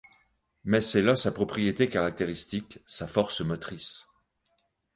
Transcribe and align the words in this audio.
Mais 0.63 0.81
c’est 0.81 1.03
là 1.03 1.15
sa 1.15 1.31
propriété 1.31 1.87
caractéristique, 1.87 2.79
sa 2.87 3.07
force 3.07 3.41
motrice. 3.41 4.07